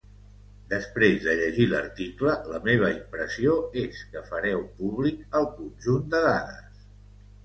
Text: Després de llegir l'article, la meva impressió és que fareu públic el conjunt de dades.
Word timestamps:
Després 0.69 1.17
de 1.25 1.33
llegir 1.39 1.65
l'article, 1.73 2.31
la 2.51 2.61
meva 2.67 2.89
impressió 2.93 3.53
és 3.81 3.99
que 4.15 4.23
fareu 4.31 4.63
públic 4.79 5.21
el 5.41 5.45
conjunt 5.59 6.09
de 6.15 6.23
dades. 6.25 6.81